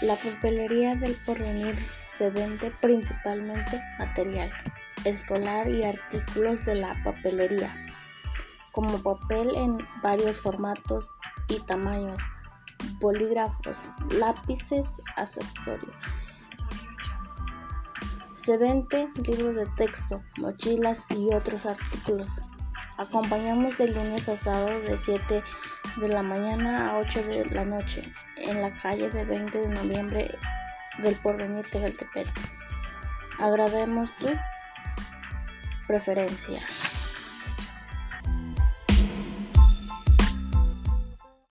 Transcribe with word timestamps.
La 0.00 0.14
papelería 0.14 0.94
del 0.94 1.14
porvenir 1.14 1.76
se 1.76 2.30
vende 2.30 2.70
principalmente 2.80 3.82
material 3.98 4.50
escolar 5.04 5.68
y 5.68 5.84
artículos 5.84 6.64
de 6.64 6.76
la 6.76 6.94
papelería, 7.02 7.74
como 8.72 9.02
papel 9.02 9.54
en 9.54 9.78
varios 10.02 10.40
formatos 10.40 11.10
y 11.48 11.60
tamaños, 11.60 12.20
bolígrafos, 13.00 13.90
lápices, 14.10 14.88
accesorios. 15.16 15.94
Se 18.34 18.56
vende 18.56 19.08
libros 19.24 19.54
de 19.54 19.66
texto, 19.76 20.22
mochilas 20.36 21.10
y 21.10 21.34
otros 21.34 21.66
artículos. 21.66 22.40
Acompañamos 22.98 23.78
de 23.78 23.92
lunes 23.92 24.28
a 24.28 24.36
sábado 24.36 24.80
de 24.80 24.96
7 24.96 25.44
de 25.98 26.08
la 26.08 26.24
mañana 26.24 26.90
a 26.90 26.98
8 26.98 27.22
de 27.22 27.44
la 27.44 27.64
noche 27.64 28.02
en 28.36 28.60
la 28.60 28.74
calle 28.74 29.08
de 29.08 29.24
20 29.24 29.56
de 29.56 29.68
noviembre 29.68 30.38
del 30.98 31.14
Porvenir 31.14 31.64
Tegaltepec. 31.70 32.26
Agradecemos 33.38 34.10
tu 34.16 34.26
preferencia. 35.86 36.60